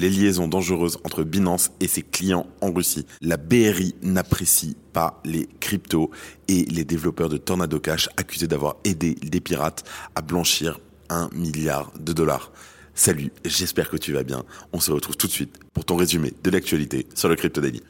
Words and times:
les 0.00 0.08
liaisons 0.08 0.48
dangereuses 0.48 0.98
entre 1.04 1.24
Binance 1.24 1.72
et 1.78 1.86
ses 1.86 2.00
clients 2.00 2.46
en 2.62 2.72
Russie. 2.72 3.04
La 3.20 3.36
BRI 3.36 3.94
n'apprécie 4.02 4.74
pas 4.94 5.20
les 5.26 5.46
cryptos 5.60 6.10
et 6.48 6.64
les 6.64 6.84
développeurs 6.84 7.28
de 7.28 7.36
Tornado 7.36 7.78
Cash 7.78 8.08
accusés 8.16 8.46
d'avoir 8.46 8.76
aidé 8.84 9.14
des 9.14 9.40
pirates 9.40 9.84
à 10.14 10.22
blanchir 10.22 10.80
un 11.10 11.28
milliard 11.34 11.92
de 12.00 12.14
dollars. 12.14 12.50
Salut, 12.94 13.30
j'espère 13.44 13.90
que 13.90 13.98
tu 13.98 14.14
vas 14.14 14.22
bien. 14.22 14.42
On 14.72 14.80
se 14.80 14.90
retrouve 14.90 15.18
tout 15.18 15.26
de 15.26 15.32
suite 15.32 15.58
pour 15.74 15.84
ton 15.84 15.96
résumé 15.96 16.32
de 16.42 16.50
l'actualité 16.50 17.06
sur 17.14 17.28
le 17.28 17.36
Crypto 17.36 17.60
Daily. 17.60 17.82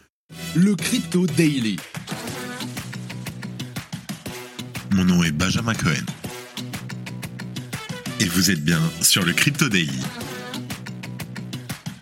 Le 0.57 0.75
Crypto 0.75 1.27
Daily. 1.29 1.77
Mon 4.91 5.05
nom 5.05 5.23
est 5.23 5.33
Benjamin 5.33 5.75
Cohen. 5.75 6.07
Et 8.19 8.25
vous 8.25 8.51
êtes 8.51 8.65
bien 8.65 8.81
sur 9.01 9.25
le 9.25 9.33
Crypto 9.33 9.69
Daily. 9.69 10.01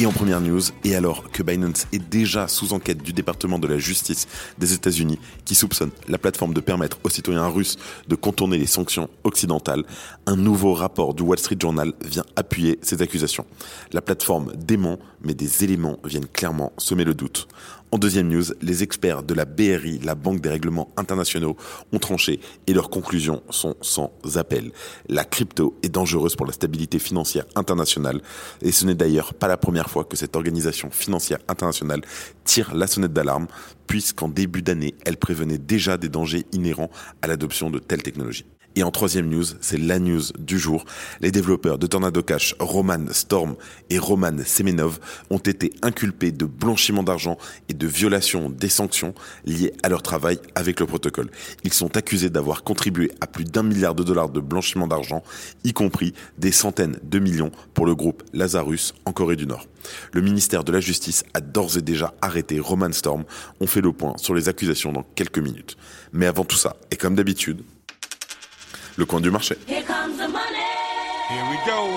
Et 0.00 0.06
en 0.06 0.12
première 0.12 0.40
news, 0.40 0.62
et 0.82 0.96
alors 0.96 1.30
que 1.30 1.42
Binance 1.42 1.86
est 1.92 1.98
déjà 1.98 2.48
sous 2.48 2.72
enquête 2.72 3.02
du 3.02 3.12
département 3.12 3.58
de 3.58 3.66
la 3.66 3.76
justice 3.76 4.28
des 4.56 4.72
États-Unis 4.72 5.18
qui 5.44 5.54
soupçonne 5.54 5.90
la 6.08 6.16
plateforme 6.16 6.54
de 6.54 6.60
permettre 6.60 6.96
aux 7.04 7.10
citoyens 7.10 7.48
russes 7.48 7.76
de 8.08 8.14
contourner 8.14 8.56
les 8.56 8.66
sanctions 8.66 9.10
occidentales, 9.24 9.84
un 10.24 10.36
nouveau 10.36 10.72
rapport 10.72 11.12
du 11.12 11.22
Wall 11.22 11.38
Street 11.38 11.58
Journal 11.60 11.92
vient 12.02 12.24
appuyer 12.34 12.78
ces 12.80 13.02
accusations. 13.02 13.44
La 13.92 14.00
plateforme 14.00 14.54
dément, 14.56 14.98
mais 15.22 15.34
des 15.34 15.64
éléments 15.64 15.98
viennent 16.02 16.28
clairement 16.28 16.72
semer 16.78 17.04
le 17.04 17.12
doute. 17.12 17.46
En 17.92 17.98
deuxième 17.98 18.28
news, 18.28 18.44
les 18.62 18.84
experts 18.84 19.24
de 19.24 19.34
la 19.34 19.44
BRI, 19.44 19.98
la 20.04 20.14
Banque 20.14 20.40
des 20.40 20.48
règlements 20.48 20.92
internationaux, 20.96 21.56
ont 21.92 21.98
tranché 21.98 22.38
et 22.68 22.72
leurs 22.72 22.88
conclusions 22.88 23.42
sont 23.50 23.74
sans 23.80 24.12
appel. 24.36 24.70
La 25.08 25.24
crypto 25.24 25.76
est 25.82 25.88
dangereuse 25.88 26.36
pour 26.36 26.46
la 26.46 26.52
stabilité 26.52 27.00
financière 27.00 27.46
internationale 27.56 28.22
et 28.62 28.70
ce 28.70 28.84
n'est 28.86 28.94
d'ailleurs 28.94 29.34
pas 29.34 29.48
la 29.48 29.56
première 29.56 29.90
fois 29.90 30.04
que 30.04 30.16
cette 30.16 30.36
organisation 30.36 30.88
financière 30.90 31.38
internationale 31.48 32.02
tire 32.44 32.72
la 32.76 32.86
sonnette 32.86 33.12
d'alarme 33.12 33.48
puisqu'en 33.88 34.28
début 34.28 34.62
d'année, 34.62 34.94
elle 35.04 35.16
prévenait 35.16 35.58
déjà 35.58 35.96
des 35.96 36.08
dangers 36.08 36.46
inhérents 36.52 36.90
à 37.22 37.26
l'adoption 37.26 37.70
de 37.70 37.80
telles 37.80 38.04
technologies. 38.04 38.46
Et 38.76 38.84
en 38.84 38.90
troisième 38.92 39.28
news, 39.28 39.44
c'est 39.60 39.78
la 39.78 39.98
news 39.98 40.22
du 40.38 40.58
jour. 40.58 40.84
Les 41.20 41.32
développeurs 41.32 41.76
de 41.76 41.88
Tornado 41.88 42.22
Cash, 42.22 42.54
Roman 42.60 43.06
Storm 43.10 43.56
et 43.90 43.98
Roman 43.98 44.36
Semenov, 44.44 45.00
ont 45.28 45.38
été 45.38 45.72
inculpés 45.82 46.30
de 46.30 46.44
blanchiment 46.44 47.02
d'argent 47.02 47.36
et 47.68 47.74
de 47.74 47.86
violation 47.88 48.48
des 48.48 48.68
sanctions 48.68 49.12
liées 49.44 49.72
à 49.82 49.88
leur 49.88 50.02
travail 50.02 50.38
avec 50.54 50.78
le 50.78 50.86
protocole. 50.86 51.30
Ils 51.64 51.72
sont 51.72 51.96
accusés 51.96 52.30
d'avoir 52.30 52.62
contribué 52.62 53.10
à 53.20 53.26
plus 53.26 53.44
d'un 53.44 53.64
milliard 53.64 53.96
de 53.96 54.04
dollars 54.04 54.28
de 54.28 54.40
blanchiment 54.40 54.86
d'argent, 54.86 55.24
y 55.64 55.72
compris 55.72 56.14
des 56.38 56.52
centaines 56.52 56.98
de 57.02 57.18
millions 57.18 57.50
pour 57.74 57.86
le 57.86 57.96
groupe 57.96 58.22
Lazarus 58.32 58.94
en 59.04 59.12
Corée 59.12 59.36
du 59.36 59.46
Nord. 59.46 59.66
Le 60.12 60.20
ministère 60.20 60.62
de 60.62 60.70
la 60.70 60.80
Justice 60.80 61.24
a 61.34 61.40
d'ores 61.40 61.76
et 61.76 61.82
déjà 61.82 62.14
arrêté 62.22 62.60
Roman 62.60 62.92
Storm. 62.92 63.24
On 63.60 63.66
fait 63.66 63.80
le 63.80 63.92
point 63.92 64.16
sur 64.18 64.34
les 64.34 64.48
accusations 64.48 64.92
dans 64.92 65.02
quelques 65.14 65.38
minutes. 65.38 65.76
Mais 66.12 66.26
avant 66.26 66.44
tout 66.44 66.56
ça, 66.56 66.76
et 66.90 66.96
comme 66.96 67.14
d'habitude, 67.14 67.62
le 69.00 69.06
coin 69.06 69.20
du 69.20 69.30
marché. 69.30 69.56
Here 69.66 69.82
comes 69.82 70.16
the 70.18 70.28
money. 70.30 70.68
Here 71.30 71.44
we 71.50 71.58
go. 71.66 71.88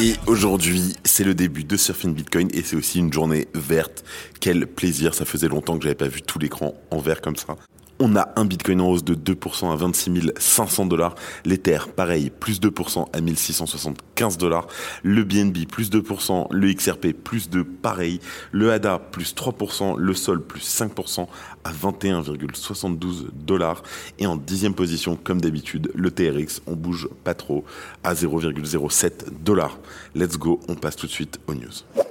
Et 0.00 0.14
aujourd'hui, 0.28 0.94
c'est 1.04 1.24
le 1.24 1.34
début 1.34 1.64
de 1.64 1.76
Surfing 1.76 2.14
Bitcoin 2.14 2.48
et 2.54 2.62
c'est 2.62 2.76
aussi 2.76 3.00
une 3.00 3.12
journée 3.12 3.48
verte. 3.54 4.04
Quel 4.38 4.68
plaisir, 4.68 5.14
ça 5.14 5.24
faisait 5.24 5.48
longtemps 5.48 5.76
que 5.76 5.82
j'avais 5.82 5.96
pas 5.96 6.06
vu 6.06 6.22
tout 6.22 6.38
l'écran 6.38 6.74
en 6.92 6.98
vert 6.98 7.20
comme 7.20 7.34
ça. 7.34 7.56
On 8.00 8.14
a 8.14 8.28
un 8.36 8.44
Bitcoin 8.44 8.80
en 8.80 8.90
hausse 8.90 9.02
de 9.02 9.14
2% 9.14 9.72
à 9.72 9.76
26 9.76 10.32
500 10.38 10.86
dollars. 10.86 11.16
L'Ether, 11.44 11.78
pareil, 11.96 12.30
plus 12.30 12.60
2% 12.60 13.06
à 13.12 13.20
1675 13.20 14.38
dollars. 14.38 14.68
Le 15.02 15.24
BNB, 15.24 15.66
plus 15.66 15.90
2%. 15.90 16.46
Le 16.52 16.72
XRP, 16.72 17.12
plus 17.12 17.50
2, 17.50 17.64
pareil. 17.64 18.20
Le 18.52 18.70
ADA, 18.70 19.00
plus 19.00 19.34
3%. 19.34 19.96
Le 19.98 20.14
Sol, 20.14 20.44
plus 20.44 20.60
5% 20.60 21.26
à 21.64 21.72
21,72 21.72 23.30
dollars. 23.32 23.82
Et 24.20 24.26
en 24.26 24.36
dixième 24.36 24.74
position, 24.74 25.16
comme 25.16 25.40
d'habitude, 25.40 25.90
le 25.94 26.12
TRX, 26.12 26.62
on 26.68 26.76
bouge 26.76 27.08
pas 27.24 27.34
trop, 27.34 27.64
à 28.04 28.14
0,07 28.14 29.42
dollars. 29.42 29.76
Let's 30.14 30.38
go, 30.38 30.60
on 30.68 30.76
passe 30.76 30.94
tout 30.94 31.06
de 31.06 31.12
suite 31.12 31.40
aux 31.48 31.54
news. 31.54 32.07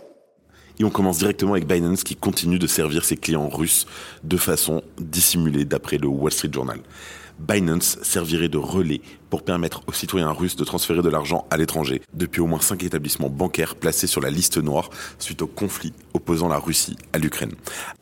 Et 0.80 0.84
on 0.84 0.90
commence 0.90 1.20
directement 1.20 1.54
avec 1.54 1.68
Binance 1.68 2.04
qui 2.04 2.16
continue 2.16 2.60
de 2.60 2.68
servir 2.68 3.04
ses 3.04 3.18
clients 3.18 3.50
russes 3.50 3.88
de 4.24 4.38
façon 4.38 4.84
dissimulée 5.00 5.66
d'après 5.66 5.98
le 5.98 6.08
Wall 6.08 6.32
Street 6.32 6.52
Journal. 6.54 6.80
Binance 7.40 8.00
servirait 8.02 8.50
de 8.50 8.58
relais 8.58 9.02
pour 9.30 9.44
permettre 9.44 9.82
aux 9.88 9.94
citoyens 9.94 10.32
russes 10.32 10.56
de 10.56 10.64
transférer 10.64 11.02
de 11.02 11.10
l'argent 11.10 11.46
à 11.50 11.58
l'étranger 11.58 12.02
depuis 12.14 12.42
au 12.42 12.48
moins 12.48 12.60
cinq 12.60 12.84
établissements 12.84 13.30
bancaires 13.30 13.76
placés 13.76 14.08
sur 14.08 14.22
la 14.22 14.30
liste 14.30 14.58
noire 14.58 14.90
suite 15.20 15.42
au 15.42 15.48
conflit 15.48 15.94
opposant 16.14 16.48
la 16.48 16.58
Russie 16.58 16.96
à 17.14 17.20
l'Ukraine. 17.20 17.52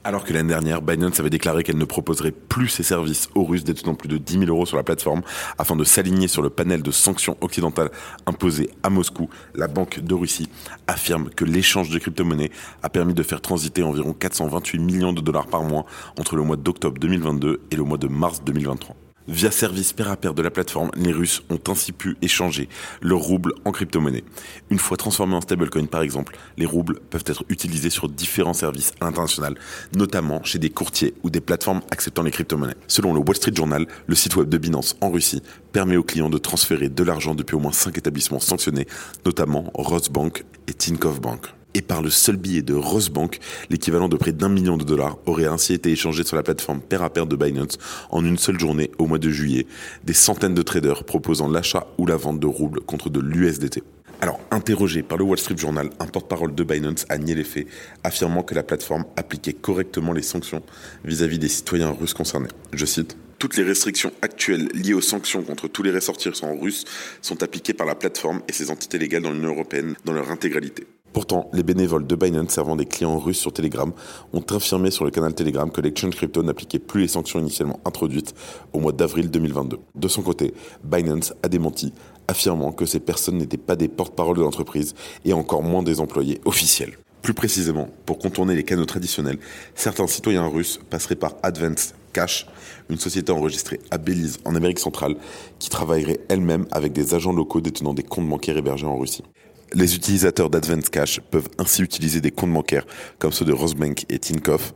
Alors 0.04 0.24
que 0.24 0.34
l'année 0.34 0.50
dernière, 0.50 0.82
Binance 0.82 1.20
avait 1.20 1.30
déclaré 1.30 1.64
qu'elle 1.64 1.78
ne 1.78 1.86
proposerait 1.86 2.32
plus 2.32 2.70
ses 2.70 2.84
services 2.84 3.30
aux 3.36 3.44
Russes 3.44 3.64
détenant 3.64 3.96
plus 3.96 4.08
de 4.08 4.18
10 4.18 4.40
000 4.40 4.46
euros 4.46 4.66
sur 4.66 4.78
la 4.78 4.84
plateforme 4.84 5.22
afin 5.58 5.76
de 5.76 5.84
s'aligner 5.84 6.28
sur 6.28 6.42
le 6.42 6.50
panel 6.50 6.82
de 6.82 6.92
sanctions 6.92 7.38
occidentales 7.42 7.92
imposées 8.26 8.70
à 8.84 8.90
Moscou, 8.90 9.30
la 9.54 9.68
Banque 9.68 10.00
de 10.00 10.14
Russie 10.14 10.50
affirme 10.88 11.30
que 11.30 11.44
l'échange 11.46 11.90
de 11.90 12.00
crypto-monnaies 12.00 12.52
a 12.84 12.90
permis 12.90 13.14
de 13.14 13.24
faire 13.24 13.42
transiter 13.42 13.84
environ 13.84 14.14
428 14.14 14.80
millions 14.80 15.14
de 15.14 15.22
dollars 15.22 15.48
par 15.48 15.64
mois 15.64 15.86
entre 16.18 16.36
le 16.36 16.44
mois 16.44 16.58
d'octobre 16.58 17.00
2022 17.00 17.62
et 17.72 17.76
le 17.76 17.84
mois 17.84 17.98
de 17.98 18.08
mars 18.08 18.42
2023. 18.46 18.96
Via 19.28 19.50
service 19.50 19.92
pair 19.92 20.12
à 20.12 20.18
pair 20.18 20.36
de 20.36 20.44
la 20.44 20.52
plateforme, 20.52 20.92
les 20.96 21.12
Russes 21.12 21.42
ont 21.50 21.60
ainsi 21.68 21.92
pu 21.92 22.16
échanger 22.22 22.70
leurs 23.02 23.22
roubles 23.22 23.54
en 23.66 23.72
crypto-monnaie. 23.72 24.24
Une 24.70 24.78
fois 24.78 24.98
transformés 24.98 25.34
en 25.34 25.42
stablecoin 25.42 25.88
par 25.88 26.04
exemple, 26.04 26.38
les 26.58 26.68
roubles 26.68 27.00
peuvent 27.10 27.24
être 27.26 27.44
utilisés 27.50 27.90
sur 27.90 28.08
différents 28.08 28.54
services 28.54 28.94
à 29.02 29.06
l'international, 29.06 29.56
notamment 29.96 30.44
chez 30.44 30.60
des 30.60 30.70
courtiers 30.70 31.16
ou 31.24 31.32
des 31.32 31.42
plateformes 31.42 31.82
acceptant 31.90 32.22
les 32.22 32.30
crypto-monnaies. 32.30 32.76
Selon 32.88 33.14
le 33.14 33.20
Wall 33.20 33.36
Street 33.36 33.56
Journal, 33.56 33.88
le 34.06 34.16
site 34.16 34.36
web 34.36 34.48
de 34.48 34.60
Binance 34.60 34.96
en 35.02 35.10
Russie 35.10 35.42
permet 35.74 35.98
aux 35.98 36.04
clients 36.04 36.30
de 36.30 36.38
transférer 36.38 36.90
de 36.90 37.04
l'argent 37.04 37.34
depuis 37.34 37.56
au 37.56 37.60
moins 37.60 37.72
5 37.72 37.98
établissements 37.98 38.40
sanctionnés, 38.40 38.86
notamment 39.26 39.72
Rosbank 39.74 40.46
et 40.68 40.74
Tinkoff 40.74 41.20
Bank 41.20 41.55
et 41.76 41.82
par 41.82 42.02
le 42.02 42.10
seul 42.10 42.38
billet 42.38 42.62
de 42.64 42.74
Rosebank, 42.74 43.40
l'équivalent 43.70 44.08
de 44.08 44.16
près 44.16 44.32
d'un 44.32 44.50
million 44.50 44.78
de 44.78 44.86
dollars 44.86 45.18
aurait 45.26 45.46
ainsi 45.46 45.74
été 45.74 45.92
échangé 45.92 46.24
sur 46.24 46.38
la 46.38 46.42
plateforme 46.42 46.80
pair 46.80 47.04
à 47.04 47.10
pair 47.12 47.28
de 47.28 47.36
Binance 47.36 47.78
en 48.10 48.26
une 48.26 48.38
seule 48.38 48.60
journée 48.60 48.90
au 48.98 49.06
mois 49.06 49.20
de 49.20 49.30
juillet, 49.30 49.68
des 50.06 50.14
centaines 50.14 50.56
de 50.56 50.62
traders 50.62 51.04
proposant 51.04 51.50
l'achat 51.50 51.86
ou 51.98 52.08
la 52.08 52.16
vente 52.16 52.40
de 52.40 52.48
roubles 52.48 52.80
contre 52.80 53.10
de 53.10 53.20
l'USDT. 53.20 53.84
Alors, 54.22 54.40
interrogé 54.50 55.04
par 55.04 55.18
le 55.18 55.26
Wall 55.26 55.38
Street 55.38 55.58
Journal, 55.58 55.90
un 56.00 56.06
porte-parole 56.08 56.56
de 56.56 56.64
Binance 56.64 57.06
a 57.10 57.18
nié 57.18 57.36
les 57.36 57.44
faits, 57.44 57.68
affirmant 58.06 58.44
que 58.44 58.56
la 58.56 58.64
plateforme 58.64 59.04
appliquait 59.18 59.54
correctement 59.54 60.14
les 60.14 60.22
sanctions 60.22 60.64
vis-à-vis 61.04 61.40
des 61.40 61.50
citoyens 61.50 61.92
russes 61.92 62.14
concernés. 62.14 62.50
Je 62.72 62.86
cite 62.86 63.18
toutes 63.38 63.58
les 63.58 63.64
restrictions 63.64 64.14
actuelles 64.22 64.70
liées 64.74 64.94
aux 64.94 65.02
sanctions 65.02 65.44
contre 65.44 65.68
tous 65.68 65.84
les 65.84 65.92
ressortissants 65.92 66.56
russes 66.56 66.86
sont 67.22 67.44
appliquées 67.44 67.74
par 67.74 67.86
la 67.86 67.94
plateforme 67.94 68.42
et 68.48 68.54
ses 68.54 68.72
entités 68.72 68.98
légales 68.98 69.24
dans 69.24 69.32
l'Union 69.32 69.50
européenne 69.50 69.96
dans 70.06 70.14
leur 70.14 70.32
intégralité. 70.32 70.88
Pourtant, 71.16 71.50
les 71.54 71.64
bénévoles 71.64 72.06
de 72.06 72.16
Binance 72.18 72.50
servant 72.50 72.76
des 72.76 72.86
clients 72.86 73.18
russes 73.18 73.40
sur 73.40 73.54
Telegram 73.54 73.94
ont 74.34 74.44
affirmé 74.54 74.92
sur 74.92 75.06
le 75.06 75.12
canal 75.12 75.34
Telegram 75.34 75.72
que 75.72 75.80
l'exchange 75.80 76.14
crypto 76.14 76.44
n'appliquait 76.44 76.78
plus 76.78 77.04
les 77.04 77.08
sanctions 77.08 77.40
initialement 77.40 77.80
introduites 77.86 78.36
au 78.74 78.82
mois 78.82 78.92
d'avril 78.92 79.32
2022. 79.32 79.80
De 79.96 80.08
son 80.10 80.24
côté, 80.24 80.54
Binance 80.84 81.34
a 81.42 81.48
démenti, 81.48 81.94
affirmant 82.28 82.74
que 82.74 82.86
ces 82.86 83.00
personnes 83.00 83.38
n'étaient 83.38 83.56
pas 83.56 83.78
des 83.78 83.88
porte-parole 83.88 84.36
de 84.36 84.42
l'entreprise 84.42 84.94
et 85.24 85.32
encore 85.32 85.64
moins 85.64 85.84
des 85.84 86.02
employés 86.02 86.42
officiels. 86.44 86.98
Plus 87.22 87.34
précisément, 87.34 87.88
pour 88.06 88.20
contourner 88.20 88.54
les 88.54 88.64
canaux 88.64 88.84
traditionnels, 88.84 89.40
certains 89.74 90.08
citoyens 90.08 90.46
russes 90.46 90.82
passeraient 90.90 91.16
par 91.16 91.36
Advance 91.44 91.94
Cash, 92.12 92.46
une 92.90 93.00
société 93.00 93.32
enregistrée 93.32 93.80
à 93.90 93.98
Belize 93.98 94.40
en 94.44 94.54
Amérique 94.54 94.80
centrale 94.80 95.16
qui 95.60 95.70
travaillerait 95.70 96.20
elle-même 96.28 96.66
avec 96.72 96.92
des 96.92 97.14
agents 97.14 97.32
locaux 97.32 97.62
détenant 97.62 97.94
des 97.94 98.04
comptes 98.04 98.28
bancaires 98.28 98.58
hébergés 98.58 98.86
en 98.86 98.98
Russie. 98.98 99.24
Les 99.74 99.96
utilisateurs 99.96 100.50
d'Advance 100.50 100.90
Cash 100.90 101.20
peuvent 101.32 101.50
ainsi 101.58 101.82
utiliser 101.82 102.22
des 102.22 102.32
comptes 102.32 102.54
bancaires 102.54 102.86
comme 103.20 103.32
ceux 103.32 103.46
de 103.46 103.54
Rosebank 103.54 104.06
et 104.10 104.20
Tinkoff 104.20 104.74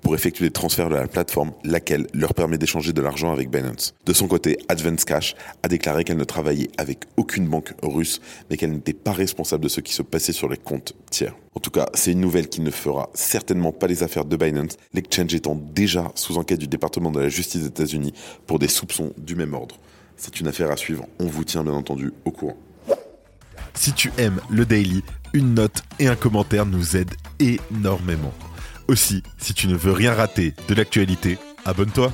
pour 0.00 0.14
effectuer 0.14 0.46
des 0.46 0.50
transferts 0.50 0.88
de 0.88 0.94
la 0.94 1.06
plateforme, 1.06 1.52
laquelle 1.64 2.06
leur 2.14 2.34
permet 2.34 2.58
d'échanger 2.58 2.92
de 2.92 3.02
l'argent 3.02 3.32
avec 3.32 3.50
Binance. 3.50 3.94
De 4.06 4.12
son 4.12 4.28
côté, 4.28 4.58
Advance 4.68 5.04
Cash 5.04 5.34
a 5.62 5.68
déclaré 5.68 6.04
qu'elle 6.04 6.16
ne 6.16 6.24
travaillait 6.24 6.70
avec 6.78 7.00
aucune 7.16 7.46
banque 7.46 7.74
russe, 7.82 8.20
mais 8.48 8.56
qu'elle 8.56 8.72
n'était 8.72 8.92
pas 8.92 9.12
responsable 9.12 9.64
de 9.64 9.68
ce 9.68 9.80
qui 9.80 9.92
se 9.92 10.02
passait 10.02 10.32
sur 10.32 10.48
les 10.48 10.56
comptes 10.56 10.94
tiers. 11.10 11.36
En 11.54 11.60
tout 11.60 11.70
cas, 11.70 11.86
c'est 11.94 12.12
une 12.12 12.20
nouvelle 12.20 12.48
qui 12.48 12.60
ne 12.60 12.70
fera 12.70 13.10
certainement 13.14 13.72
pas 13.72 13.86
les 13.86 14.02
affaires 14.02 14.24
de 14.24 14.36
Binance, 14.36 14.76
l'exchange 14.94 15.34
étant 15.34 15.54
déjà 15.54 16.10
sous 16.14 16.38
enquête 16.38 16.60
du 16.60 16.68
département 16.68 17.10
de 17.10 17.20
la 17.20 17.28
justice 17.28 17.62
des 17.62 17.68
États-Unis 17.68 18.14
pour 18.46 18.58
des 18.58 18.68
soupçons 18.68 19.12
du 19.18 19.34
même 19.34 19.54
ordre. 19.54 19.76
C'est 20.16 20.40
une 20.40 20.48
affaire 20.48 20.70
à 20.70 20.76
suivre, 20.76 21.06
on 21.18 21.26
vous 21.26 21.44
tient 21.44 21.62
bien 21.62 21.72
entendu 21.72 22.12
au 22.24 22.30
courant. 22.30 22.56
Si 23.74 23.92
tu 23.92 24.12
aimes 24.18 24.40
le 24.50 24.64
daily, 24.64 25.02
une 25.32 25.54
note 25.54 25.82
et 25.98 26.08
un 26.08 26.16
commentaire 26.16 26.66
nous 26.66 26.96
aident 26.96 27.14
énormément. 27.38 28.34
Aussi, 28.88 29.22
si 29.38 29.54
tu 29.54 29.68
ne 29.68 29.76
veux 29.76 29.92
rien 29.92 30.12
rater 30.12 30.54
de 30.68 30.74
l'actualité, 30.74 31.38
abonne-toi. 31.64 32.12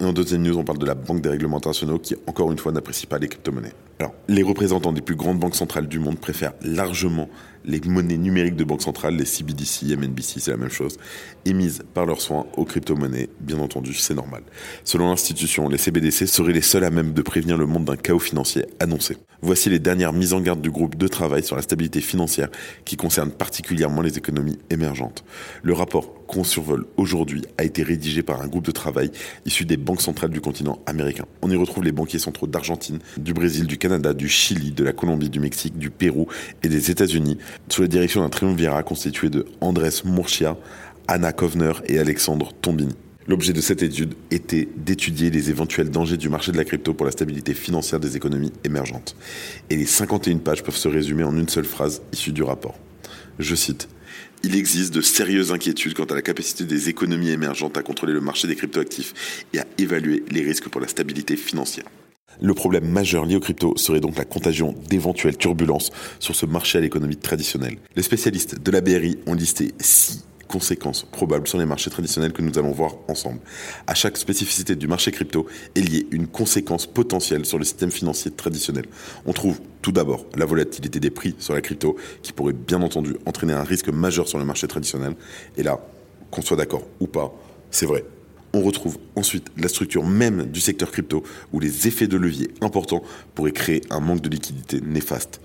Et 0.00 0.04
en 0.04 0.12
deuxième 0.12 0.42
news, 0.42 0.56
on 0.56 0.64
parle 0.64 0.78
de 0.78 0.86
la 0.86 0.94
Banque 0.94 1.20
des 1.20 1.28
règlements 1.28 1.56
internationaux 1.56 1.98
qui, 1.98 2.14
encore 2.26 2.52
une 2.52 2.58
fois, 2.58 2.70
n'apprécie 2.72 3.06
pas 3.06 3.18
les 3.18 3.28
crypto-monnaies. 3.28 3.74
Alors, 3.98 4.14
les 4.28 4.42
représentants 4.42 4.92
des 4.92 5.00
plus 5.00 5.16
grandes 5.16 5.40
banques 5.40 5.56
centrales 5.56 5.88
du 5.88 5.98
monde 5.98 6.18
préfèrent 6.18 6.54
largement 6.62 7.28
les 7.64 7.80
monnaies 7.80 8.16
numériques 8.16 8.56
de 8.56 8.64
banque 8.64 8.82
centrale, 8.82 9.16
les 9.16 9.24
CBDC, 9.24 9.96
MNBC, 9.96 10.40
c'est 10.40 10.50
la 10.50 10.56
même 10.56 10.70
chose, 10.70 10.96
émises 11.44 11.82
par 11.94 12.06
leurs 12.06 12.20
soins 12.20 12.46
aux 12.56 12.64
crypto-monnaies. 12.64 13.28
Bien 13.40 13.58
entendu, 13.58 13.94
c'est 13.94 14.14
normal. 14.14 14.42
Selon 14.84 15.08
l'institution, 15.08 15.68
les 15.68 15.78
CBDC 15.78 16.26
seraient 16.26 16.52
les 16.52 16.62
seuls 16.62 16.84
à 16.84 16.90
même 16.90 17.12
de 17.12 17.22
prévenir 17.22 17.56
le 17.56 17.66
monde 17.66 17.84
d'un 17.84 17.96
chaos 17.96 18.18
financier 18.18 18.66
annoncé. 18.80 19.16
Voici 19.40 19.70
les 19.70 19.78
dernières 19.78 20.12
mises 20.12 20.32
en 20.32 20.40
garde 20.40 20.60
du 20.60 20.70
groupe 20.70 20.96
de 20.96 21.06
travail 21.06 21.44
sur 21.44 21.54
la 21.54 21.62
stabilité 21.62 22.00
financière 22.00 22.48
qui 22.84 22.96
concerne 22.96 23.30
particulièrement 23.30 24.02
les 24.02 24.18
économies 24.18 24.58
émergentes. 24.68 25.24
Le 25.62 25.74
rapport 25.74 26.26
qu'on 26.26 26.42
survole 26.42 26.86
aujourd'hui 26.96 27.44
a 27.56 27.64
été 27.64 27.84
rédigé 27.84 28.22
par 28.22 28.42
un 28.42 28.48
groupe 28.48 28.66
de 28.66 28.72
travail 28.72 29.10
issu 29.46 29.64
des 29.64 29.76
banques 29.76 30.02
centrales 30.02 30.30
du 30.30 30.40
continent 30.40 30.80
américain. 30.86 31.24
On 31.40 31.50
y 31.50 31.56
retrouve 31.56 31.84
les 31.84 31.92
banquiers 31.92 32.18
centraux 32.18 32.48
d'Argentine, 32.48 32.98
du 33.16 33.32
Brésil, 33.32 33.66
du 33.66 33.78
Canada, 33.78 34.12
du 34.12 34.28
Chili, 34.28 34.72
de 34.72 34.82
la 34.82 34.92
Colombie, 34.92 35.30
du 35.30 35.38
Mexique, 35.38 35.78
du 35.78 35.90
Pérou 35.90 36.26
et 36.64 36.68
des 36.68 36.90
États-Unis, 36.90 37.38
sous 37.68 37.82
la 37.82 37.88
direction 37.88 38.22
d'un 38.22 38.28
triumvirat 38.28 38.82
constitué 38.82 39.30
de 39.30 39.46
Andrés 39.60 40.02
Murcia, 40.04 40.56
Anna 41.06 41.32
Kovner 41.32 41.72
et 41.86 41.98
Alexandre 41.98 42.52
Tombini. 42.60 42.94
L'objet 43.26 43.52
de 43.52 43.60
cette 43.60 43.82
étude 43.82 44.14
était 44.30 44.68
d'étudier 44.76 45.30
les 45.30 45.50
éventuels 45.50 45.90
dangers 45.90 46.16
du 46.16 46.30
marché 46.30 46.50
de 46.50 46.56
la 46.56 46.64
crypto 46.64 46.94
pour 46.94 47.04
la 47.04 47.12
stabilité 47.12 47.52
financière 47.52 48.00
des 48.00 48.16
économies 48.16 48.52
émergentes. 48.64 49.16
Et 49.68 49.76
les 49.76 49.84
51 49.84 50.38
pages 50.38 50.62
peuvent 50.62 50.76
se 50.76 50.88
résumer 50.88 51.24
en 51.24 51.36
une 51.36 51.48
seule 51.48 51.66
phrase 51.66 52.00
issue 52.12 52.32
du 52.32 52.42
rapport. 52.42 52.78
Je 53.38 53.54
cite 53.54 53.88
il 54.44 54.54
existe 54.54 54.94
de 54.94 55.00
sérieuses 55.00 55.52
inquiétudes 55.52 55.94
quant 55.94 56.04
à 56.04 56.14
la 56.14 56.22
capacité 56.22 56.64
des 56.64 56.88
économies 56.88 57.30
émergentes 57.30 57.76
à 57.76 57.82
contrôler 57.82 58.12
le 58.12 58.20
marché 58.20 58.46
des 58.46 58.54
cryptoactifs 58.54 59.44
et 59.52 59.58
à 59.58 59.66
évaluer 59.78 60.22
les 60.30 60.42
risques 60.42 60.68
pour 60.68 60.80
la 60.80 60.86
stabilité 60.86 61.36
financière. 61.36 61.86
Le 62.40 62.54
problème 62.54 62.88
majeur 62.88 63.26
lié 63.26 63.34
aux 63.34 63.40
cryptos 63.40 63.76
serait 63.76 64.00
donc 64.00 64.16
la 64.16 64.24
contagion 64.24 64.74
d'éventuelles 64.88 65.36
turbulences 65.36 65.90
sur 66.20 66.36
ce 66.36 66.46
marché 66.46 66.78
à 66.78 66.80
l'économie 66.80 67.16
traditionnelle. 67.16 67.78
Les 67.96 68.02
spécialistes 68.02 68.62
de 68.62 68.70
la 68.70 68.80
BRI 68.80 69.18
ont 69.26 69.34
listé 69.34 69.74
six 69.80 70.24
conséquences 70.46 71.02
probables 71.02 71.48
sur 71.48 71.58
les 71.58 71.66
marchés 71.66 71.90
traditionnels 71.90 72.32
que 72.32 72.40
nous 72.40 72.58
allons 72.58 72.70
voir 72.70 72.94
ensemble. 73.08 73.40
À 73.86 73.94
chaque 73.94 74.16
spécificité 74.16 74.76
du 74.76 74.86
marché 74.86 75.10
crypto 75.10 75.46
est 75.74 75.80
liée 75.80 76.06
une 76.12 76.26
conséquence 76.26 76.86
potentielle 76.86 77.44
sur 77.44 77.58
le 77.58 77.64
système 77.64 77.90
financier 77.90 78.30
traditionnel. 78.30 78.86
On 79.26 79.32
trouve 79.32 79.60
tout 79.82 79.92
d'abord 79.92 80.24
la 80.36 80.46
volatilité 80.46 81.00
des 81.00 81.10
prix 81.10 81.34
sur 81.38 81.54
la 81.54 81.60
crypto 81.60 81.96
qui 82.22 82.32
pourrait 82.32 82.54
bien 82.54 82.80
entendu 82.82 83.16
entraîner 83.26 83.52
un 83.52 83.64
risque 83.64 83.88
majeur 83.88 84.28
sur 84.28 84.38
le 84.38 84.44
marché 84.44 84.68
traditionnel. 84.68 85.16
Et 85.56 85.62
là, 85.62 85.80
qu'on 86.30 86.40
soit 86.40 86.56
d'accord 86.56 86.86
ou 87.00 87.08
pas, 87.08 87.34
c'est 87.70 87.86
vrai. 87.86 88.04
On 88.52 88.62
retrouve 88.62 88.98
ensuite 89.14 89.48
la 89.56 89.68
structure 89.68 90.04
même 90.04 90.46
du 90.46 90.60
secteur 90.60 90.90
crypto 90.90 91.22
où 91.52 91.60
les 91.60 91.86
effets 91.86 92.06
de 92.06 92.16
levier 92.16 92.48
importants 92.60 93.02
pourraient 93.34 93.52
créer 93.52 93.82
un 93.90 94.00
manque 94.00 94.20
de 94.20 94.28
liquidité 94.28 94.80
néfaste. 94.80 95.40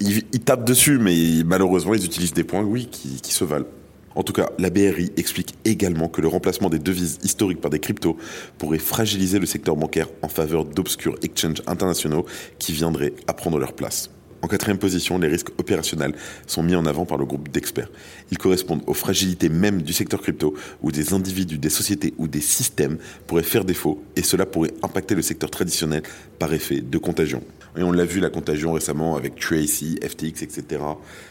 Ils, 0.00 0.40
tapent 0.40 0.66
dessus, 0.66 0.98
mais 0.98 1.14
malheureusement, 1.44 1.94
ils 1.94 2.04
utilisent 2.04 2.34
des 2.34 2.44
points, 2.44 2.66
qui 2.90 3.32
se 3.32 3.44
valent. 3.44 3.66
En 4.14 4.22
tout 4.22 4.32
cas, 4.32 4.50
la 4.58 4.70
BRI 4.70 5.10
explique 5.16 5.54
également 5.64 6.08
que 6.08 6.20
le 6.20 6.28
remplacement 6.28 6.68
des 6.68 6.78
devises 6.78 7.18
historiques 7.22 7.60
par 7.60 7.70
des 7.70 7.78
cryptos 7.78 8.16
pourrait 8.58 8.78
fragiliser 8.78 9.38
le 9.38 9.46
secteur 9.46 9.76
bancaire 9.76 10.08
en 10.22 10.28
faveur 10.28 10.64
d'obscurs 10.64 11.16
exchanges 11.22 11.62
internationaux 11.66 12.26
qui 12.58 12.72
viendraient 12.72 13.14
à 13.26 13.32
prendre 13.32 13.58
leur 13.58 13.72
place. 13.72 14.10
En 14.42 14.48
quatrième 14.48 14.78
position, 14.78 15.18
les 15.18 15.28
risques 15.28 15.50
opérationnels 15.58 16.14
sont 16.48 16.64
mis 16.64 16.74
en 16.74 16.84
avant 16.84 17.06
par 17.06 17.16
le 17.16 17.24
groupe 17.24 17.48
d'experts. 17.48 17.90
Ils 18.32 18.38
correspondent 18.38 18.82
aux 18.88 18.94
fragilités 18.94 19.48
même 19.48 19.82
du 19.82 19.92
secteur 19.92 20.20
crypto 20.20 20.54
où 20.82 20.90
des 20.90 21.14
individus, 21.14 21.58
des 21.58 21.70
sociétés 21.70 22.12
ou 22.18 22.26
des 22.26 22.40
systèmes 22.40 22.98
pourraient 23.28 23.44
faire 23.44 23.64
défaut 23.64 24.02
et 24.16 24.22
cela 24.22 24.44
pourrait 24.44 24.74
impacter 24.82 25.14
le 25.14 25.22
secteur 25.22 25.48
traditionnel 25.48 26.02
par 26.40 26.52
effet 26.52 26.80
de 26.80 26.98
contagion. 26.98 27.42
Et 27.76 27.82
on 27.82 27.92
l'a 27.92 28.04
vu 28.04 28.20
la 28.20 28.28
contagion 28.28 28.72
récemment 28.72 29.16
avec 29.16 29.36
Tracy, 29.36 29.98
FTX, 30.02 30.42
etc. 30.42 30.82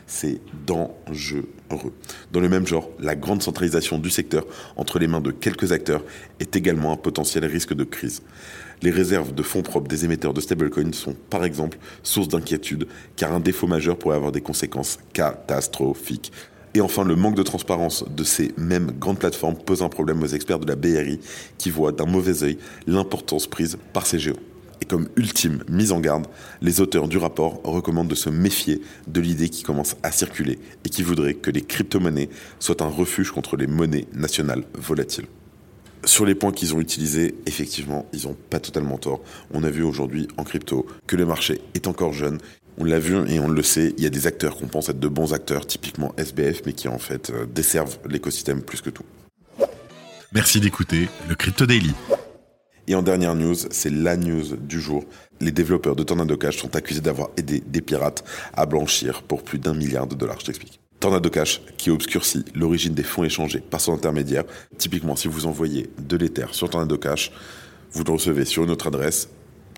C'est 0.07 0.39
dangereux. 0.65 1.47
Dans 2.31 2.39
le 2.39 2.49
même 2.49 2.65
genre, 2.65 2.89
la 2.99 3.15
grande 3.15 3.43
centralisation 3.43 3.99
du 3.99 4.09
secteur 4.09 4.45
entre 4.75 4.97
les 4.97 5.07
mains 5.07 5.21
de 5.21 5.31
quelques 5.31 5.71
acteurs 5.71 6.03
est 6.39 6.55
également 6.55 6.91
un 6.91 6.97
potentiel 6.97 7.45
risque 7.45 7.75
de 7.75 7.83
crise. 7.83 8.23
Les 8.81 8.89
réserves 8.89 9.35
de 9.35 9.43
fonds 9.43 9.61
propres 9.61 9.87
des 9.87 10.05
émetteurs 10.05 10.33
de 10.33 10.41
stablecoins 10.41 10.93
sont 10.93 11.15
par 11.29 11.45
exemple 11.45 11.77
source 12.01 12.27
d'inquiétude 12.27 12.87
car 13.15 13.31
un 13.31 13.39
défaut 13.39 13.67
majeur 13.67 13.97
pourrait 13.97 14.15
avoir 14.15 14.31
des 14.31 14.41
conséquences 14.41 14.97
catastrophiques. 15.13 16.31
Et 16.73 16.81
enfin, 16.81 17.03
le 17.03 17.15
manque 17.15 17.35
de 17.35 17.43
transparence 17.43 18.03
de 18.09 18.23
ces 18.23 18.53
mêmes 18.57 18.91
grandes 18.97 19.19
plateformes 19.19 19.57
pose 19.57 19.83
un 19.83 19.89
problème 19.89 20.23
aux 20.23 20.27
experts 20.27 20.59
de 20.59 20.67
la 20.67 20.75
BRI 20.75 21.19
qui 21.59 21.69
voient 21.69 21.91
d'un 21.91 22.05
mauvais 22.05 22.43
œil 22.43 22.57
l'importance 22.87 23.45
prise 23.45 23.77
par 23.93 24.07
ces 24.07 24.17
géants. 24.17 24.37
Et 24.81 24.85
comme 24.85 25.07
ultime 25.15 25.63
mise 25.69 25.91
en 25.91 25.99
garde, 25.99 26.27
les 26.61 26.81
auteurs 26.81 27.07
du 27.07 27.17
rapport 27.17 27.61
recommandent 27.63 28.07
de 28.07 28.15
se 28.15 28.29
méfier 28.29 28.81
de 29.07 29.21
l'idée 29.21 29.49
qui 29.49 29.63
commence 29.63 29.95
à 30.03 30.11
circuler 30.11 30.59
et 30.83 30.89
qui 30.89 31.03
voudrait 31.03 31.35
que 31.35 31.51
les 31.51 31.61
crypto-monnaies 31.61 32.29
soient 32.59 32.81
un 32.81 32.87
refuge 32.87 33.31
contre 33.31 33.57
les 33.57 33.67
monnaies 33.67 34.07
nationales 34.13 34.63
volatiles. 34.73 35.27
Sur 36.03 36.25
les 36.25 36.33
points 36.33 36.51
qu'ils 36.51 36.73
ont 36.73 36.81
utilisés, 36.81 37.35
effectivement, 37.45 38.07
ils 38.11 38.23
n'ont 38.23 38.35
pas 38.49 38.59
totalement 38.59 38.97
tort. 38.97 39.21
On 39.53 39.63
a 39.63 39.69
vu 39.69 39.83
aujourd'hui 39.83 40.27
en 40.37 40.43
crypto 40.43 40.87
que 41.05 41.15
le 41.15 41.27
marché 41.27 41.61
est 41.75 41.87
encore 41.87 42.11
jeune. 42.11 42.39
On 42.79 42.85
l'a 42.85 42.97
vu 42.97 43.17
et 43.29 43.39
on 43.39 43.47
le 43.47 43.61
sait, 43.61 43.93
il 43.97 44.03
y 44.03 44.07
a 44.07 44.09
des 44.09 44.25
acteurs 44.25 44.57
qu'on 44.57 44.67
pense 44.67 44.89
être 44.89 44.99
de 44.99 45.07
bons 45.07 45.33
acteurs, 45.33 45.67
typiquement 45.67 46.13
SBF, 46.17 46.63
mais 46.65 46.73
qui 46.73 46.87
en 46.87 46.97
fait 46.97 47.29
euh, 47.29 47.45
desservent 47.45 47.99
l'écosystème 48.09 48.63
plus 48.63 48.81
que 48.81 48.89
tout. 48.89 49.03
Merci 50.33 50.59
d'écouter 50.59 51.07
le 51.29 51.35
Crypto 51.35 51.65
Daily. 51.67 51.93
Et 52.91 52.95
en 52.95 53.01
dernière 53.01 53.35
news, 53.35 53.55
c'est 53.69 53.89
la 53.89 54.17
news 54.17 54.57
du 54.57 54.81
jour. 54.81 55.05
Les 55.39 55.53
développeurs 55.53 55.95
de 55.95 56.03
Tornado 56.03 56.35
Cash 56.35 56.57
sont 56.57 56.75
accusés 56.75 56.99
d'avoir 56.99 57.29
aidé 57.37 57.63
des 57.65 57.79
pirates 57.79 58.21
à 58.53 58.65
blanchir 58.65 59.23
pour 59.23 59.43
plus 59.43 59.59
d'un 59.59 59.73
milliard 59.73 60.07
de 60.07 60.13
dollars, 60.13 60.41
je 60.41 60.47
t'explique. 60.47 60.81
Tornado 60.99 61.29
Cash 61.29 61.61
qui 61.77 61.89
obscurcit 61.89 62.43
l'origine 62.53 62.93
des 62.93 63.03
fonds 63.03 63.23
échangés 63.23 63.61
par 63.61 63.79
son 63.79 63.93
intermédiaire. 63.93 64.43
Typiquement, 64.77 65.15
si 65.15 65.29
vous 65.29 65.45
envoyez 65.45 65.89
de 65.99 66.17
l'Ether 66.17 66.47
sur 66.51 66.69
Tornado 66.69 66.97
Cash, 66.97 67.31
vous 67.93 68.03
le 68.03 68.11
recevez 68.11 68.43
sur 68.43 68.65
une 68.65 68.71
autre 68.71 68.87
adresse. 68.87 69.29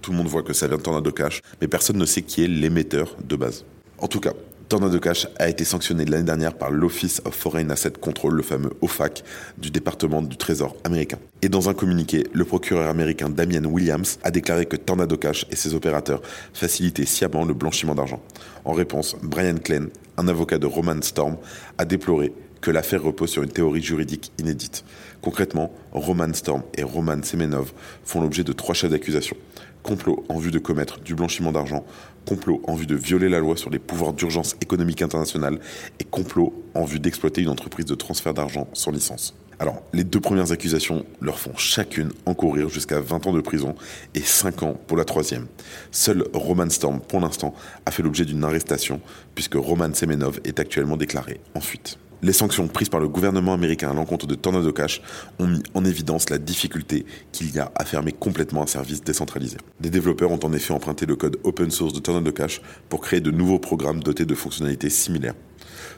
Tout 0.02 0.10
le 0.10 0.18
monde 0.18 0.26
voit 0.26 0.42
que 0.42 0.54
ça 0.54 0.68
vient 0.68 0.78
de 0.78 0.82
Tornado 0.82 1.12
Cash, 1.12 1.44
mais 1.62 1.68
personne 1.68 1.98
ne 1.98 2.06
sait 2.06 2.24
qui 2.24 2.44
est 2.44 2.48
l'émetteur 2.48 3.16
de 3.24 3.36
base. 3.36 3.64
En 4.00 4.08
tout 4.08 4.22
cas, 4.22 4.34
Tornado 4.74 5.00
Cash 5.00 5.28
a 5.38 5.50
été 5.50 5.66
sanctionné 5.66 6.04
l'année 6.04 6.24
dernière 6.24 6.56
par 6.56 6.72
l'Office 6.72 7.22
of 7.26 7.36
Foreign 7.36 7.70
Asset 7.70 7.92
Control, 8.02 8.34
le 8.34 8.42
fameux 8.42 8.72
OFAC, 8.82 9.24
du 9.60 9.70
département 9.70 10.24
du 10.24 10.36
Trésor 10.36 10.76
américain. 10.84 11.20
Et 11.44 11.50
dans 11.50 11.70
un 11.70 11.76
communiqué, 11.76 12.24
le 12.34 12.44
procureur 12.44 12.90
américain 12.90 13.30
Damien 13.30 13.66
Williams 13.66 14.18
a 14.24 14.32
déclaré 14.32 14.66
que 14.66 14.76
Tornado 14.76 15.16
Cash 15.16 15.46
et 15.52 15.56
ses 15.56 15.76
opérateurs 15.76 16.24
facilitaient 16.56 17.06
sciemment 17.06 17.46
le 17.46 17.54
blanchiment 17.54 17.94
d'argent. 17.94 18.20
En 18.66 18.74
réponse, 18.74 19.16
Brian 19.22 19.58
Klein, 19.64 19.90
un 20.18 20.28
avocat 20.28 20.58
de 20.58 20.66
Roman 20.66 21.04
Storm, 21.04 21.38
a 21.78 21.86
déploré 21.86 22.34
que 22.60 22.72
l'affaire 22.72 23.04
repose 23.04 23.30
sur 23.30 23.44
une 23.44 23.52
théorie 23.52 23.84
juridique 23.84 24.32
inédite. 24.40 24.86
Concrètement, 25.22 25.72
Roman 25.92 26.34
Storm 26.34 26.64
et 26.74 26.82
Roman 26.82 27.22
Semenov 27.22 27.74
font 28.06 28.22
l'objet 28.22 28.44
de 28.44 28.54
trois 28.54 28.74
chefs 28.74 28.90
d'accusation 28.90 29.38
complot 29.84 30.24
en 30.30 30.40
vue 30.40 30.52
de 30.52 30.60
commettre 30.60 31.00
du 31.00 31.14
blanchiment 31.14 31.52
d'argent, 31.52 31.86
complot 32.26 32.62
en 32.68 32.76
vue 32.76 32.88
de 32.88 32.96
violer 32.96 33.30
la 33.30 33.40
loi 33.40 33.56
sur 33.58 33.70
les 33.70 33.80
pouvoirs 33.80 34.14
d'urgence 34.14 34.56
économique 34.62 35.02
internationale 35.02 35.60
et 36.00 36.04
complot 36.06 36.54
en 36.74 36.86
vue 36.86 37.00
d'exploiter 37.00 37.42
une 37.42 37.50
entreprise 37.50 37.86
de 37.86 37.96
transfert 37.96 38.34
d'argent 38.34 38.68
sans 38.74 38.92
licence. 38.92 39.36
Alors, 39.60 39.84
les 39.94 40.04
deux 40.04 40.20
premières 40.20 40.52
accusations 40.52 41.06
leur 41.22 41.38
font 41.40 41.56
chacune 41.56 42.12
encourir 42.26 42.70
jusqu'à 42.70 43.00
20 43.00 43.28
ans 43.28 43.34
de 43.34 43.42
prison 43.42 43.76
et 44.16 44.22
5 44.22 44.64
ans 44.64 44.78
pour 44.88 44.98
la 44.98 45.06
troisième. 45.06 45.48
Seul 45.92 46.26
Roman 46.34 46.70
Storm, 46.70 47.00
pour 47.00 47.20
l'instant, 47.20 47.54
a 47.86 47.92
fait 47.92 48.04
l'objet 48.04 48.26
d'une 48.26 48.44
arrestation 48.44 49.00
puisque 49.36 49.56
Roman 49.56 49.94
Semenov 49.94 50.40
est 50.44 50.60
actuellement 50.60 50.98
déclaré 50.98 51.40
en 51.56 51.62
fuite. 51.62 51.98
Les 52.24 52.32
sanctions 52.32 52.70
prises 52.70 52.88
par 52.88 53.02
le 53.02 53.10
gouvernement 53.10 53.54
américain 53.54 53.92
à 53.92 53.94
l'encontre 53.94 54.28
de 54.28 54.36
Tornado 54.36 54.72
Cash 54.72 55.02
ont 55.40 55.48
mis 55.48 55.62
en 55.74 55.84
évidence 55.84 56.30
la 56.30 56.38
difficulté 56.38 57.06
qu'il 57.34 57.54
y 57.54 57.60
a 57.60 57.70
à 57.76 57.84
fermer 57.84 58.14
complètement 58.14 58.64
un 58.64 58.68
service 58.68 59.04
décentralisé. 59.04 59.58
Des 59.82 59.90
développeurs 59.90 60.32
ont 60.32 60.40
en 60.42 60.54
effet 60.54 60.74
emprunté 60.74 61.06
le 61.06 61.18
code 61.18 61.38
open 61.44 61.70
source 61.70 61.92
de 61.92 62.00
Tornado 62.00 62.32
Cash 62.32 62.62
pour 62.88 63.02
créer 63.02 63.20
de 63.20 63.30
nouveaux 63.30 63.60
programmes 63.60 64.02
dotés 64.02 64.24
de 64.24 64.36
fonctionnalités 64.36 64.90
similaires. 64.90 65.36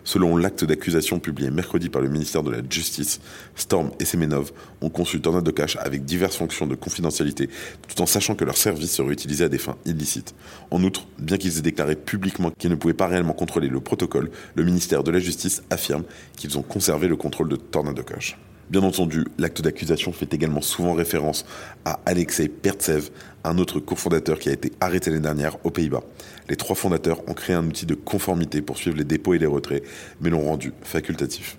Selon 0.03 0.37
l'acte 0.37 0.63
d'accusation 0.63 1.19
publié 1.19 1.51
mercredi 1.51 1.89
par 1.89 2.01
le 2.01 2.09
ministère 2.09 2.43
de 2.43 2.51
la 2.51 2.59
Justice, 2.69 3.19
Storm 3.55 3.91
et 3.99 4.05
Semenov 4.05 4.51
ont 4.81 4.89
conçu 4.89 5.19
Tornado 5.21 5.51
Cash 5.51 5.77
avec 5.77 6.05
diverses 6.05 6.37
fonctions 6.37 6.67
de 6.67 6.75
confidentialité, 6.75 7.49
tout 7.87 8.01
en 8.01 8.05
sachant 8.05 8.35
que 8.35 8.45
leurs 8.45 8.57
services 8.57 8.91
seraient 8.91 9.13
utilisés 9.13 9.45
à 9.45 9.49
des 9.49 9.57
fins 9.57 9.77
illicites. 9.85 10.35
En 10.71 10.83
outre, 10.83 11.07
bien 11.19 11.37
qu'ils 11.37 11.57
aient 11.57 11.61
déclaré 11.61 11.95
publiquement 11.95 12.51
qu'ils 12.51 12.69
ne 12.69 12.75
pouvaient 12.75 12.93
pas 12.93 13.07
réellement 13.07 13.33
contrôler 13.33 13.67
le 13.67 13.79
protocole, 13.79 14.31
le 14.55 14.63
ministère 14.63 15.03
de 15.03 15.11
la 15.11 15.19
Justice 15.19 15.63
affirme 15.69 16.03
qu'ils 16.37 16.57
ont 16.57 16.63
conservé 16.63 17.07
le 17.07 17.15
contrôle 17.15 17.49
de 17.49 17.55
Tornado 17.55 18.03
Cash. 18.03 18.37
Bien 18.71 18.81
entendu, 18.81 19.25
l'acte 19.37 19.61
d'accusation 19.61 20.11
fait 20.11 20.33
également 20.33 20.61
souvent 20.61 20.95
référence 20.95 21.45
à 21.85 21.99
Alexei 22.07 22.47
Pertsev, 22.47 23.11
un 23.43 23.59
autre 23.59 23.79
cofondateur 23.79 24.39
qui 24.39 24.49
a 24.49 24.53
été 24.53 24.71
arrêté 24.81 25.11
l'année 25.11 25.21
dernière 25.21 25.63
aux 25.63 25.69
Pays-Bas. 25.69 26.01
Les 26.49 26.55
trois 26.55 26.75
fondateurs 26.75 27.21
ont 27.29 27.35
créé 27.35 27.55
un 27.55 27.65
outil 27.67 27.85
de 27.85 27.93
conformité 27.93 28.63
pour 28.63 28.77
suivre 28.77 28.97
les 28.97 29.03
dépôts 29.03 29.35
et 29.35 29.37
les 29.37 29.45
retraits, 29.45 29.83
mais 30.19 30.31
l'ont 30.31 30.45
rendu 30.45 30.73
facultatif. 30.81 31.57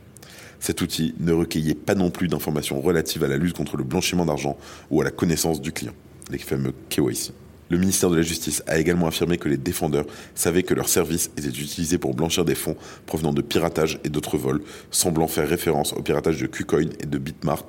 Cet 0.58 0.80
outil 0.80 1.14
ne 1.20 1.32
recueillait 1.32 1.76
pas 1.76 1.94
non 1.94 2.10
plus 2.10 2.26
d'informations 2.26 2.80
relatives 2.80 3.22
à 3.22 3.28
la 3.28 3.36
lutte 3.36 3.56
contre 3.56 3.76
le 3.76 3.84
blanchiment 3.84 4.26
d'argent 4.26 4.56
ou 4.90 5.00
à 5.00 5.04
la 5.04 5.12
connaissance 5.12 5.60
du 5.60 5.70
client, 5.70 5.94
les 6.32 6.38
fameux 6.38 6.74
KYC. 6.88 7.32
Le 7.68 7.78
ministère 7.78 8.10
de 8.10 8.16
la 8.16 8.22
Justice 8.22 8.62
a 8.68 8.78
également 8.78 9.08
affirmé 9.08 9.38
que 9.38 9.48
les 9.48 9.56
défendeurs 9.56 10.06
savaient 10.34 10.62
que 10.62 10.74
leurs 10.74 10.88
services 10.88 11.30
étaient 11.36 11.48
utilisés 11.48 11.98
pour 11.98 12.14
blanchir 12.14 12.44
des 12.44 12.54
fonds 12.54 12.76
provenant 13.06 13.32
de 13.32 13.42
piratage 13.42 13.98
et 14.04 14.08
d'autres 14.08 14.38
vols, 14.38 14.62
semblant 14.90 15.26
faire 15.26 15.48
référence 15.48 15.92
au 15.92 16.02
piratage 16.02 16.40
de 16.40 16.46
KuCoin 16.46 16.90
et 17.00 17.06
de 17.06 17.18
Bitmart 17.18 17.66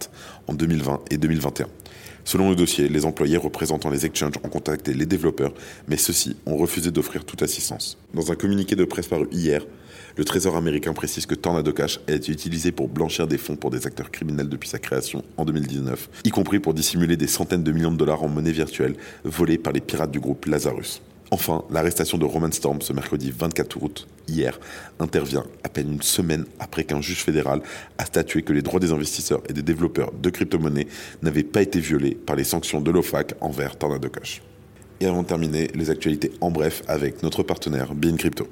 en 0.47 0.53
2020 0.53 1.01
et 1.09 1.17
2021. 1.17 1.67
Selon 2.25 2.49
le 2.49 2.55
dossier, 2.55 2.89
les 2.89 3.05
employés 3.05 3.37
représentant 3.37 3.89
les 3.89 4.05
exchanges 4.05 4.33
ont 4.43 4.49
contacté 4.49 4.93
les 4.93 5.05
développeurs, 5.05 5.53
mais 5.87 5.95
ceux-ci 5.95 6.35
ont 6.45 6.57
refusé 6.57 6.91
d'offrir 6.91 7.23
toute 7.23 7.41
assistance. 7.41 7.97
Dans 8.13 8.33
un 8.33 8.35
communiqué 8.35 8.75
de 8.75 8.83
presse 8.83 9.07
paru 9.07 9.27
hier, 9.31 9.61
le 10.17 10.25
Trésor 10.25 10.55
américain 10.55 10.93
précise 10.93 11.27
que 11.27 11.35
Tornado 11.35 11.71
Cash 11.71 11.99
a 12.07 12.13
été 12.13 12.31
utilisé 12.31 12.71
pour 12.71 12.89
blanchir 12.89 13.27
des 13.27 13.37
fonds 13.37 13.55
pour 13.55 13.69
des 13.69 13.85
acteurs 13.85 14.09
criminels 14.09 14.49
depuis 14.49 14.67
sa 14.67 14.79
création 14.79 15.23
en 15.37 15.45
2019, 15.45 16.09
y 16.23 16.31
compris 16.31 16.59
pour 16.59 16.73
dissimuler 16.73 17.15
des 17.15 17.27
centaines 17.27 17.63
de 17.63 17.71
millions 17.71 17.91
de 17.91 17.97
dollars 17.97 18.23
en 18.23 18.27
monnaie 18.27 18.51
virtuelle 18.51 18.95
volés 19.23 19.59
par 19.59 19.73
les 19.73 19.79
pirates 19.79 20.09
du 20.09 20.19
groupe 20.19 20.45
Lazarus. 20.45 21.01
Enfin, 21.29 21.65
l'arrestation 21.69 22.17
de 22.17 22.25
Roman 22.25 22.51
Storm 22.51 22.81
ce 22.81 22.93
mercredi 22.93 23.31
24 23.37 23.83
août, 23.83 24.07
hier, 24.27 24.59
intervient 24.99 25.45
à 25.63 25.69
peine 25.69 25.93
une 25.93 26.01
semaine 26.01 26.45
après 26.59 26.83
qu'un 26.83 27.01
juge 27.01 27.23
fédéral 27.23 27.61
a 27.97 28.05
statué 28.05 28.41
que 28.41 28.53
les 28.53 28.61
droits 28.61 28.79
des 28.79 28.93
investisseurs 28.93 29.43
et 29.49 29.53
des 29.53 29.61
développeurs 29.61 30.11
de 30.13 30.29
crypto-monnaies 30.29 30.87
n'avaient 31.21 31.43
pas 31.43 31.61
été 31.61 31.79
violés 31.79 32.15
par 32.15 32.35
les 32.35 32.45
sanctions 32.45 32.81
de 32.81 32.89
l'OFAC 32.89 33.35
envers 33.41 33.77
Tornado 33.77 34.09
Cash. 34.09 34.41
Et 34.99 35.05
avant 35.05 35.21
de 35.21 35.27
terminer, 35.27 35.67
les 35.75 35.91
actualités 35.91 36.31
en 36.41 36.49
bref 36.49 36.81
avec 36.87 37.21
notre 37.21 37.43
partenaire 37.43 37.93
Bean 37.93 38.15
Crypto. 38.15 38.47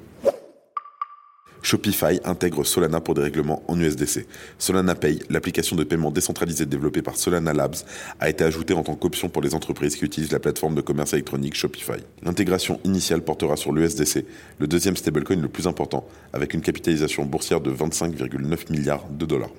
Shopify 1.62 2.20
intègre 2.24 2.64
Solana 2.64 3.00
pour 3.00 3.14
des 3.14 3.22
règlements 3.22 3.62
en 3.68 3.78
USDC. 3.80 4.26
Solana 4.58 4.94
Pay, 4.94 5.20
l'application 5.30 5.76
de 5.76 5.84
paiement 5.84 6.10
décentralisée 6.10 6.66
développée 6.66 7.02
par 7.02 7.16
Solana 7.16 7.52
Labs, 7.52 7.76
a 8.20 8.28
été 8.28 8.44
ajoutée 8.44 8.74
en 8.74 8.82
tant 8.82 8.94
qu'option 8.94 9.28
pour 9.28 9.42
les 9.42 9.54
entreprises 9.54 9.96
qui 9.96 10.04
utilisent 10.04 10.32
la 10.32 10.40
plateforme 10.40 10.74
de 10.74 10.80
commerce 10.80 11.12
électronique 11.12 11.54
Shopify. 11.54 11.98
L'intégration 12.22 12.80
initiale 12.84 13.22
portera 13.22 13.56
sur 13.56 13.72
l'USDC, 13.72 14.24
le 14.58 14.66
deuxième 14.66 14.96
stablecoin 14.96 15.36
le 15.36 15.48
plus 15.48 15.66
important, 15.66 16.06
avec 16.32 16.54
une 16.54 16.60
capitalisation 16.60 17.24
boursière 17.24 17.60
de 17.60 17.70
25,9 17.70 18.72
milliards 18.72 19.08
de 19.10 19.26
dollars 19.26 19.50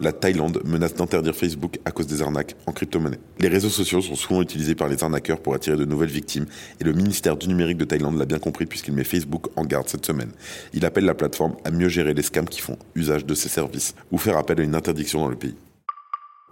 la 0.00 0.12
Thaïlande 0.12 0.62
menace 0.64 0.94
d'interdire 0.94 1.34
Facebook 1.34 1.78
à 1.84 1.90
cause 1.90 2.06
des 2.06 2.22
arnaques 2.22 2.56
en 2.66 2.72
crypto-monnaie. 2.72 3.18
Les 3.38 3.48
réseaux 3.48 3.68
sociaux 3.68 4.00
sont 4.00 4.14
souvent 4.14 4.42
utilisés 4.42 4.74
par 4.74 4.88
les 4.88 5.02
arnaqueurs 5.02 5.40
pour 5.40 5.54
attirer 5.54 5.76
de 5.76 5.84
nouvelles 5.84 6.08
victimes 6.08 6.46
et 6.80 6.84
le 6.84 6.92
ministère 6.92 7.36
du 7.36 7.48
numérique 7.48 7.78
de 7.78 7.84
Thaïlande 7.84 8.18
l'a 8.18 8.26
bien 8.26 8.38
compris 8.38 8.66
puisqu'il 8.66 8.94
met 8.94 9.04
Facebook 9.04 9.48
en 9.56 9.64
garde 9.64 9.88
cette 9.88 10.06
semaine. 10.06 10.30
Il 10.72 10.84
appelle 10.84 11.04
la 11.04 11.14
plateforme 11.14 11.56
à 11.64 11.70
mieux 11.70 11.88
gérer 11.88 12.14
les 12.14 12.22
scams 12.22 12.48
qui 12.48 12.60
font 12.60 12.78
usage 12.94 13.26
de 13.26 13.34
ses 13.34 13.48
services 13.48 13.94
ou 14.12 14.18
faire 14.18 14.36
appel 14.36 14.60
à 14.60 14.62
une 14.62 14.74
interdiction 14.74 15.20
dans 15.20 15.28
le 15.28 15.36
pays 15.36 15.56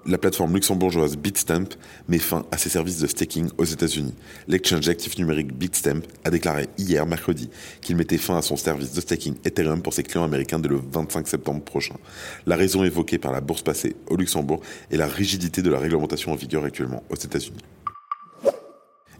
la 0.06 0.18
plateforme 0.18 0.54
luxembourgeoise 0.54 1.16
Bitstamp 1.16 1.68
met 2.08 2.18
fin 2.18 2.44
à 2.50 2.58
ses 2.58 2.68
services 2.68 3.00
de 3.00 3.06
staking 3.06 3.48
aux 3.58 3.64
États-Unis. 3.64 4.14
L'exchange 4.46 4.88
actif 4.88 5.18
numérique 5.18 5.52
Bitstamp 5.52 6.02
a 6.24 6.30
déclaré 6.30 6.68
hier, 6.78 7.06
mercredi, 7.06 7.50
qu'il 7.80 7.96
mettait 7.96 8.18
fin 8.18 8.36
à 8.36 8.42
son 8.42 8.56
service 8.56 8.92
de 8.92 9.00
staking 9.00 9.34
Ethereum 9.44 9.82
pour 9.82 9.92
ses 9.92 10.02
clients 10.02 10.24
américains 10.24 10.58
dès 10.58 10.68
le 10.68 10.80
25 10.92 11.26
septembre 11.26 11.62
prochain. 11.62 11.96
La 12.46 12.56
raison 12.56 12.84
évoquée 12.84 13.18
par 13.18 13.32
la 13.32 13.40
bourse 13.40 13.62
passée 13.62 13.96
au 14.08 14.16
Luxembourg 14.16 14.60
est 14.90 14.96
la 14.96 15.08
rigidité 15.08 15.62
de 15.62 15.70
la 15.70 15.78
réglementation 15.78 16.32
en 16.32 16.36
vigueur 16.36 16.64
actuellement 16.64 17.02
aux 17.10 17.16
États-Unis. 17.16 17.62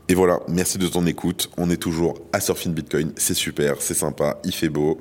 Et 0.08 0.14
voilà, 0.14 0.38
merci 0.48 0.78
de 0.78 0.86
ton 0.86 1.04
écoute. 1.06 1.50
On 1.56 1.68
est 1.68 1.76
toujours 1.76 2.14
à 2.32 2.40
Surfing 2.40 2.72
Bitcoin. 2.72 3.12
C'est 3.16 3.34
super, 3.34 3.82
c'est 3.82 3.94
sympa, 3.94 4.38
il 4.44 4.54
fait 4.54 4.68
beau. 4.68 5.00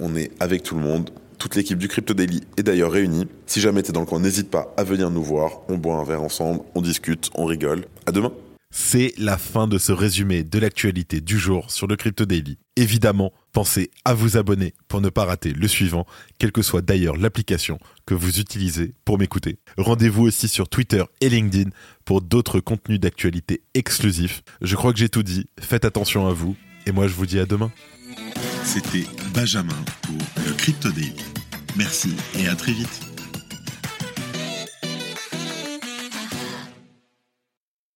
On 0.00 0.16
est 0.16 0.30
avec 0.40 0.62
tout 0.62 0.74
le 0.74 0.80
monde. 0.80 1.10
Toute 1.38 1.54
l'équipe 1.54 1.78
du 1.78 1.86
Crypto 1.86 2.14
Daily 2.14 2.42
est 2.56 2.64
d'ailleurs 2.64 2.90
réunie. 2.90 3.28
Si 3.46 3.60
jamais 3.60 3.82
t'es 3.82 3.92
dans 3.92 4.00
le 4.00 4.06
coin, 4.06 4.18
n'hésite 4.18 4.50
pas 4.50 4.74
à 4.76 4.82
venir 4.82 5.08
nous 5.10 5.22
voir. 5.22 5.60
On 5.68 5.78
boit 5.78 5.94
un 5.94 6.04
verre 6.04 6.22
ensemble, 6.22 6.60
on 6.74 6.82
discute, 6.82 7.30
on 7.36 7.44
rigole. 7.44 7.84
À 8.06 8.12
demain. 8.12 8.32
C'est 8.70 9.14
la 9.16 9.38
fin 9.38 9.66
de 9.66 9.78
ce 9.78 9.92
résumé 9.92 10.42
de 10.42 10.58
l'actualité 10.58 11.20
du 11.20 11.38
jour 11.38 11.70
sur 11.70 11.86
le 11.86 11.96
Crypto 11.96 12.26
Daily. 12.26 12.58
Évidemment, 12.76 13.32
pensez 13.52 13.90
à 14.04 14.14
vous 14.14 14.36
abonner 14.36 14.74
pour 14.88 15.00
ne 15.00 15.08
pas 15.08 15.24
rater 15.24 15.52
le 15.52 15.68
suivant, 15.68 16.06
quelle 16.38 16.52
que 16.52 16.60
soit 16.60 16.82
d'ailleurs 16.82 17.16
l'application 17.16 17.78
que 18.04 18.14
vous 18.14 18.40
utilisez 18.40 18.92
pour 19.04 19.18
m'écouter. 19.18 19.58
Rendez-vous 19.78 20.24
aussi 20.24 20.48
sur 20.48 20.68
Twitter 20.68 21.04
et 21.20 21.28
LinkedIn 21.30 21.70
pour 22.04 22.20
d'autres 22.20 22.60
contenus 22.60 23.00
d'actualité 23.00 23.62
exclusifs. 23.74 24.42
Je 24.60 24.76
crois 24.76 24.92
que 24.92 24.98
j'ai 24.98 25.08
tout 25.08 25.22
dit, 25.22 25.46
faites 25.58 25.84
attention 25.84 26.26
à 26.26 26.32
vous, 26.32 26.56
et 26.84 26.92
moi 26.92 27.06
je 27.06 27.14
vous 27.14 27.26
dis 27.26 27.38
à 27.38 27.46
demain. 27.46 27.70
C'était 28.64 29.06
Benjamin 29.34 29.74
pour 30.02 30.18
le 30.46 30.52
Crypto 30.52 30.90
Daily. 30.90 31.14
Merci 31.76 32.14
et 32.38 32.48
à 32.48 32.54
très 32.54 32.72
vite. 32.72 33.07